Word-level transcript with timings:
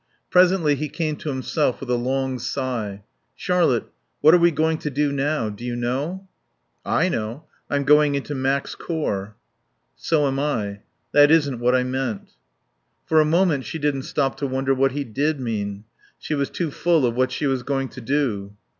Presently 0.31 0.73
he 0.73 0.89
came 0.89 1.15
to 1.17 1.29
himself 1.29 1.79
with 1.79 1.91
a 1.91 1.95
long 1.95 2.39
sigh 2.39 3.03
"Charlotte, 3.35 3.83
what 4.21 4.33
are 4.33 4.39
we 4.39 4.49
going 4.49 4.79
to 4.79 4.89
do 4.89 5.11
now? 5.11 5.49
Do 5.49 5.63
you 5.63 5.75
know?" 5.75 6.27
"I 6.83 7.07
know. 7.07 7.45
I'm 7.69 7.83
going 7.83 8.15
into 8.15 8.33
Mac's 8.33 8.73
corps." 8.73 9.35
"So 9.95 10.25
am 10.25 10.39
I. 10.39 10.79
That 11.11 11.29
isn't 11.29 11.59
what 11.59 11.75
I 11.75 11.83
meant." 11.83 12.31
For 13.05 13.21
a 13.21 13.25
moment 13.25 13.63
she 13.65 13.77
didn't 13.77 14.01
stop 14.09 14.37
to 14.37 14.47
wonder 14.47 14.73
what 14.73 14.93
he 14.93 15.03
did 15.03 15.39
mean. 15.39 15.83
She 16.17 16.33
was 16.33 16.49
too 16.49 16.71
full 16.71 17.05
of 17.05 17.13
what 17.13 17.31
she 17.31 17.45
was 17.45 17.61
going 17.61 17.89
to 17.89 18.01
do. 18.01 18.55